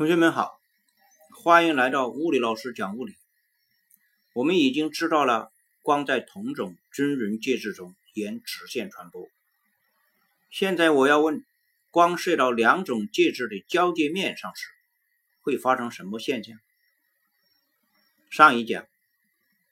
[0.00, 0.58] 同学们好，
[1.28, 3.12] 欢迎来到物理老师讲物理。
[4.32, 9.28] 我们已经知道了光在同种真人介质中沿直线传播。
[10.50, 11.44] 现在我要问，
[11.90, 14.68] 光射到两种介质的交界面上时，
[15.42, 16.58] 会发生什么现象？
[18.30, 18.86] 上一讲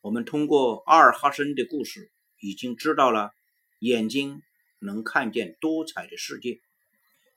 [0.03, 3.33] 我们通过阿尔哈森的故事，已经知道了
[3.79, 4.43] 眼睛
[4.79, 6.61] 能看见多彩的世界，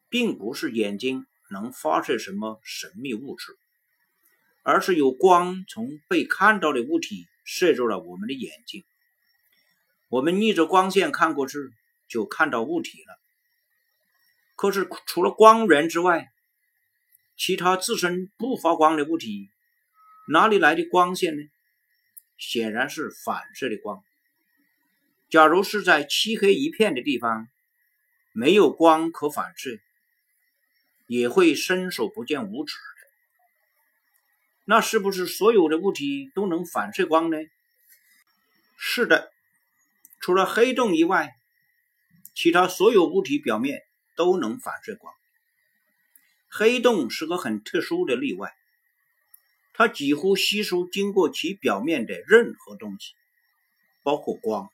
[0.09, 1.25] 并不是眼睛。
[1.51, 3.57] 能发射什么神秘物质，
[4.63, 8.83] 而是有光从被看到的物体射入了我们的眼睛。
[10.09, 11.57] 我们逆着光线看过去，
[12.07, 13.19] 就看到物体了。
[14.55, 16.31] 可是除了光源之外，
[17.35, 19.49] 其他自身不发光的物体
[20.27, 21.43] 哪里来的光线呢？
[22.37, 24.03] 显然是反射的光。
[25.29, 27.47] 假如是在漆黑一片的地方，
[28.33, 29.79] 没有光可反射。
[31.11, 32.77] 也会伸手不见五指，
[34.63, 37.35] 那是不是所有的物体都能反射光呢？
[38.77, 39.29] 是的，
[40.21, 41.35] 除了黑洞以外，
[42.33, 43.83] 其他所有物体表面
[44.15, 45.13] 都能反射光。
[46.47, 48.55] 黑洞是个很特殊的例外，
[49.73, 53.15] 它几乎吸收经过其表面的任何东西，
[54.01, 54.71] 包括光。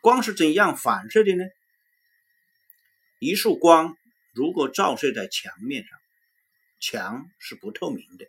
[0.00, 1.44] 光是怎样反射的呢？
[3.18, 3.96] 一束光。
[4.36, 5.98] 如果照射在墙面上，
[6.78, 8.26] 墙是不透明的，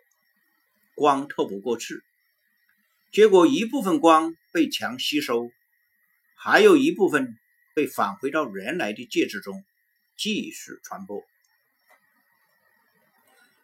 [0.96, 2.02] 光透不过去。
[3.12, 5.52] 结果一部分光被墙吸收，
[6.34, 7.38] 还有一部分
[7.76, 9.66] 被返回到原来的介质中
[10.16, 11.26] 继续传播。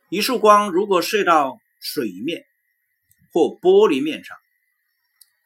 [0.09, 2.45] 一束光如果射到水面
[3.31, 4.37] 或玻璃面上，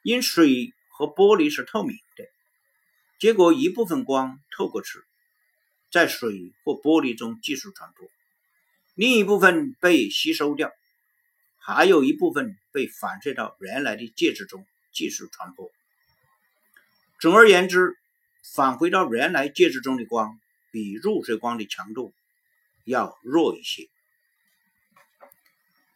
[0.01, 2.25] 因水和玻璃是透明的，
[3.19, 4.97] 结果一部分光透过去。
[5.89, 8.07] 在水或玻璃中继续传播，
[8.93, 10.71] 另一部分被吸收掉，
[11.57, 15.71] 还有一部分被反射到原来的介质中继续传播。
[17.19, 17.97] 总而言之，
[18.53, 20.39] 返回到原来介质中的光
[20.71, 22.13] 比入射光的强度
[22.83, 23.87] 要弱一些。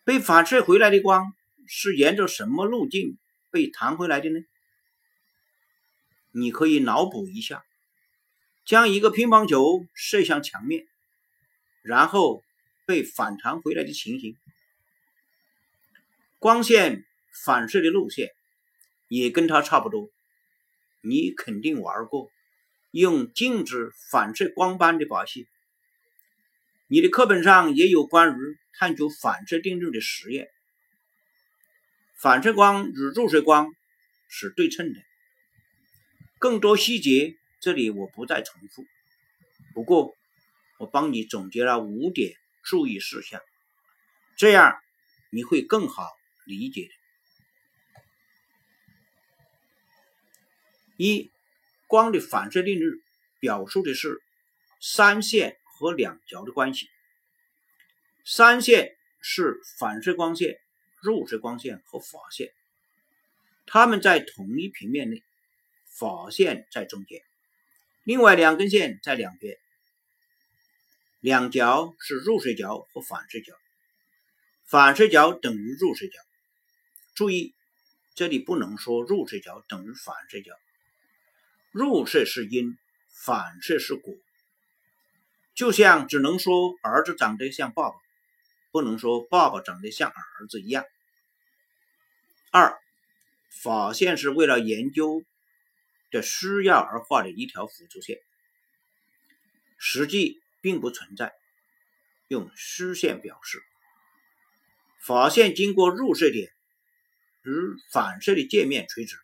[0.04, 1.34] 被反射回来的光
[1.68, 3.18] 是沿着什么路径
[3.52, 4.40] 被弹回来的呢？
[6.32, 7.64] 你可以脑补一下。
[8.64, 10.88] 将一个乒乓球射向墙面，
[11.82, 12.44] 然后
[12.86, 14.38] 被反弹回来的情形，
[16.40, 17.06] 光线
[17.44, 18.30] 反射的路线
[19.08, 20.10] 也跟它差不多。
[21.02, 22.32] 你肯定玩过
[22.92, 25.48] 用镜子反射光斑的把戏，
[26.88, 30.50] 你的课本上也有关于探究反射定律的实验。
[32.20, 33.74] 反射光与入射光
[34.30, 35.02] 是对称的，
[36.38, 37.36] 更多细节。
[37.62, 38.88] 这里我不再重复，
[39.76, 40.18] 不过
[40.80, 43.40] 我帮你总结了五点注意事项，
[44.36, 44.82] 这样
[45.30, 46.10] 你会更好
[46.44, 46.90] 理解。
[50.98, 51.32] 一，
[51.86, 53.04] 光的反射定律
[53.40, 54.24] 表述的是
[54.80, 56.90] 三线和两角的关系。
[58.26, 60.60] 三线是反射光线、
[61.00, 62.52] 入射光线和法线，
[63.68, 65.24] 它们在同一平面内，
[65.86, 67.24] 法线在中间。
[68.04, 69.58] 另外两根线在两边，
[71.20, 73.54] 两角是入射角和反射角，
[74.66, 76.14] 反射角等于入射角。
[77.14, 77.54] 注意，
[78.16, 80.52] 这里不能说入射角等于反射角，
[81.70, 82.76] 入射是因，
[83.24, 84.16] 反射是果。
[85.54, 87.96] 就像只能说儿子长得像爸爸，
[88.72, 90.84] 不能说爸爸长得像儿子一样。
[92.50, 92.80] 二，
[93.62, 95.24] 法线是为了研究。
[96.12, 98.20] 的需要而画的一条辅助线，
[99.80, 101.34] 实际并不存在，
[102.28, 103.64] 用虚线表示。
[105.04, 106.52] 法线经过入射点
[107.44, 107.50] 与
[107.92, 109.18] 反射的界面垂直，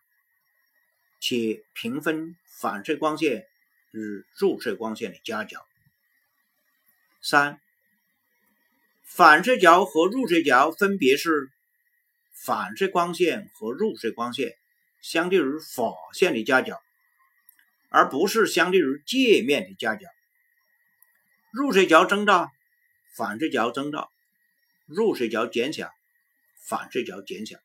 [1.20, 3.46] 且平分反射光线
[3.92, 5.64] 与入射光线的夹角。
[7.22, 7.62] 三，
[9.04, 11.52] 反射角和入射角分别是
[12.34, 14.58] 反射光线和入射光线。
[15.10, 16.82] 相对于法线的夹角，
[17.88, 20.06] 而不是相对于界面的夹角。
[21.50, 22.52] 入射角增大，
[23.16, 24.10] 反射角增大；
[24.86, 25.94] 入射角减小，
[26.60, 27.58] 反射角减小。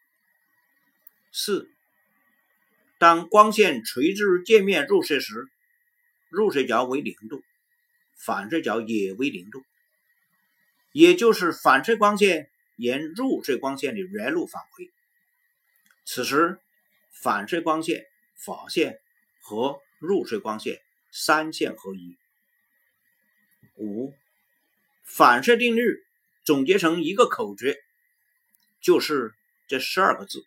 [1.32, 1.68] 四，
[2.98, 5.48] 当光线垂直于界面入射时，
[6.28, 7.42] 入射角为零度，
[8.14, 9.64] 反射角也为零度，
[10.92, 14.88] 也就是反射光线沿入射光线的原路返回。
[16.04, 16.60] 此时。
[17.12, 19.00] 反射光线、法线
[19.41, 20.82] 和入射光线
[21.12, 22.17] 三线合一。
[23.76, 24.12] 五，
[25.05, 26.05] 反射定律
[26.44, 27.76] 总结成一个口诀，
[28.81, 29.35] 就是
[29.69, 30.44] 这十二个字：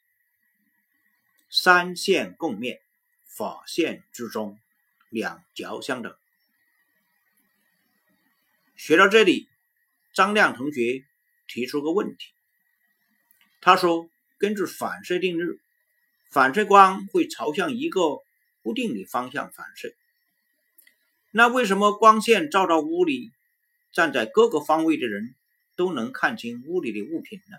[1.50, 2.82] 三线共面，
[3.26, 4.60] 法线居中，
[5.10, 6.14] 两角相等。
[8.76, 9.48] 学到这里，
[10.14, 11.06] 张亮同学
[11.48, 12.34] 提出个问题，
[13.62, 15.60] 他说：“根据反射定律，
[16.36, 18.22] 反射光会朝向一个
[18.62, 19.96] 不定的方向反射。
[21.32, 23.32] 那为什么光线照到屋里，
[23.94, 25.34] 站在各个方位的人
[25.78, 27.58] 都能看清屋里的物品呢？”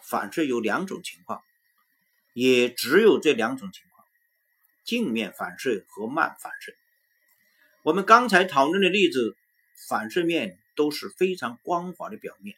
[0.00, 1.42] 反射有两种情况，
[2.32, 4.06] 也只有这两种情况：
[4.82, 6.74] 镜面反射和慢反射。
[7.82, 9.36] 我们刚才讨论的例子，
[9.90, 12.56] 反射面都是非常光滑的表面，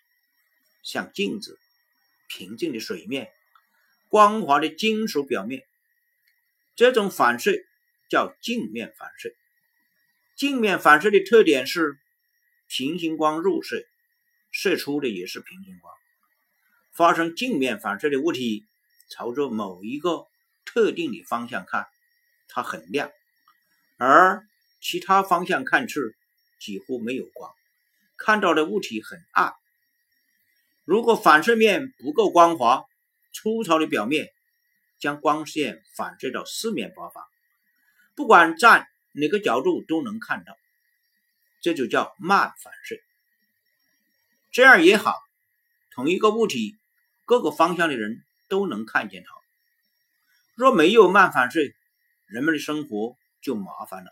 [0.85, 1.59] 像镜子、
[2.29, 3.33] 平静的水面、
[4.17, 5.63] 光滑的金属表面。
[6.75, 7.53] 这种反射
[8.09, 9.35] 叫镜面反射。
[10.39, 11.99] 镜面反射的特点是，
[12.67, 13.85] 平行光入射，
[14.51, 15.93] 射出的也是平行光。
[16.95, 18.65] 发生镜面反射的物体，
[19.11, 20.25] 朝着某一个
[20.65, 21.87] 特定的方向看，
[22.49, 23.11] 它很亮，
[23.99, 24.47] 而
[24.81, 26.01] 其他方向看去
[26.59, 27.53] 几乎没有光，
[28.17, 29.53] 看到的物体很暗。
[30.87, 32.87] 如果反射面不够光滑，
[33.37, 34.33] 粗糙的表面
[34.99, 37.23] 将光线反射到四面八方，
[38.15, 40.57] 不管站哪个角度都能看到，
[41.61, 42.97] 这就叫慢反射。
[44.53, 45.15] 这样也好，
[45.91, 46.79] 同一个物体
[47.27, 49.31] 各个方向的人都能看见它。
[50.55, 51.61] 若没有慢反射，
[52.25, 54.11] 人们的生活就麻烦了。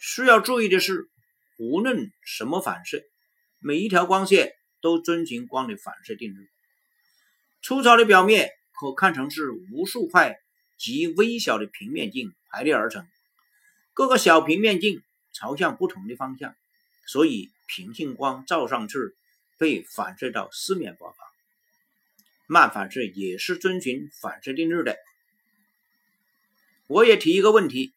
[0.00, 1.08] 需要注意的是，
[1.56, 3.02] 无论什么反射，
[3.58, 6.51] 每一条光线都遵循光的反射定律。
[7.62, 10.40] 粗糙的表面可看成是无数块
[10.76, 13.06] 极微小的平面镜排列而成，
[13.94, 15.00] 各个小平面镜
[15.32, 16.56] 朝向不同的方向，
[17.06, 18.98] 所以平行光照上去
[19.58, 21.16] 被反射到四面八方。
[22.48, 24.96] 慢反射也是遵循反射定律的。
[26.88, 27.92] 我也提一个问题。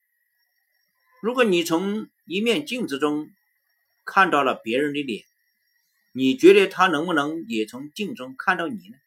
[1.22, 3.32] 如果你从一面镜子中
[4.06, 5.26] 看到了别人的脸，
[6.12, 8.98] 你觉得他能不能也从镜中看到你呢？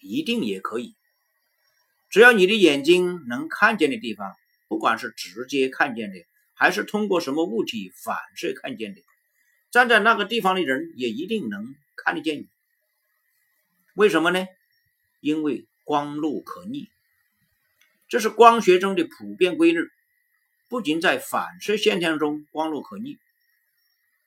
[0.00, 0.94] 一定也可以，
[2.08, 4.34] 只要你的眼睛能看见的地方，
[4.68, 6.18] 不管是直接看见的，
[6.54, 9.02] 还是通过什么物体反射看见的，
[9.70, 12.48] 站在那个地方的人也一定能看得见你。
[13.94, 14.46] 为什么呢？
[15.20, 16.88] 因为光路可逆，
[18.08, 19.80] 这是光学中的普遍规律。
[20.68, 23.18] 不仅在反射现象中光路可逆，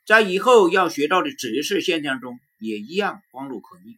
[0.05, 3.97] 在以后要学到的折射现象中也一样光路可逆，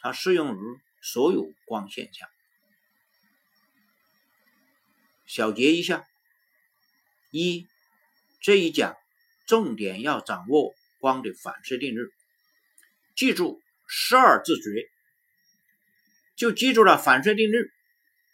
[0.00, 2.28] 它适用于所有光现象。
[5.26, 6.06] 小结一下：
[7.30, 7.66] 一，
[8.40, 8.96] 这一讲
[9.46, 12.10] 重点要掌握光的反射定律，
[13.14, 14.88] 记住十二字诀，
[16.36, 17.70] 就记住了反射定律：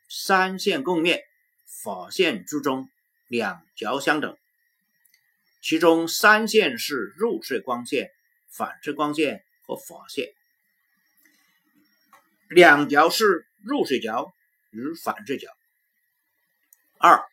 [0.08, 1.22] 三线共面，
[1.66, 2.88] 法线居中。
[3.26, 4.36] 两角相等，
[5.62, 8.10] 其中三线是入射光线、
[8.50, 10.34] 反射光线和法线，
[12.54, 14.32] 两角是入射角
[14.70, 15.48] 与反射角。
[16.98, 17.24] 二，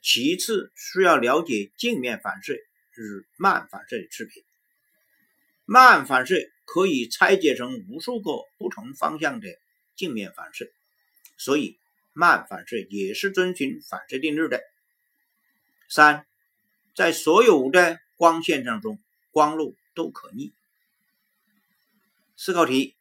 [0.00, 4.42] 其次需要了解镜面反射与慢反射的区别。
[5.66, 9.48] 慢反射可以拆解成无数个不同方向的
[9.96, 10.72] 镜面反射，
[11.36, 11.78] 所以
[12.14, 14.62] 慢反射也是遵循反射定律的。
[15.90, 16.26] 三，
[16.94, 18.98] 在所有的光现象中，
[19.30, 20.54] 光路都可逆。
[22.36, 22.95] 思考题：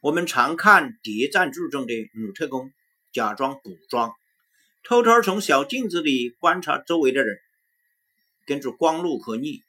[0.00, 2.72] 我们常看谍战剧中的女特工
[3.10, 4.14] 假装补妆，
[4.84, 7.40] 偷偷从小镜子里观察周围的人。
[8.46, 9.64] 根据光路可逆，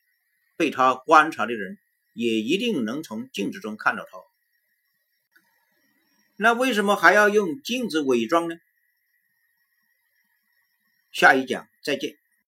[0.55, 1.79] 被他观察的人
[2.13, 4.19] 也一定能从镜子中看到他。
[6.35, 8.55] 那为什么还要用镜子伪装呢？
[11.11, 12.18] 下一讲再见。